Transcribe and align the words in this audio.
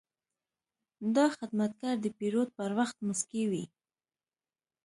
دا 1.15 1.25
خدمتګر 1.37 1.95
د 2.01 2.07
پیرود 2.17 2.49
پر 2.57 2.71
وخت 2.79 2.97
موسکی 3.05 3.43
وي. 3.51 3.65